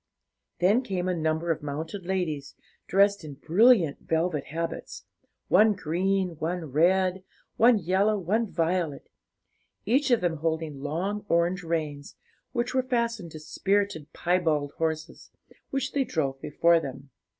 [0.57, 2.55] Then came a number of mounted ladies,
[2.87, 5.05] dressed in brilliant velvet habits,
[5.47, 7.23] one green, one red,
[7.57, 9.11] one yellow, one violet;
[9.85, 12.15] each of them holding long orange reins,
[12.51, 15.29] which were fastened to spirited piebald horses,
[15.69, 17.11] which they drove before them.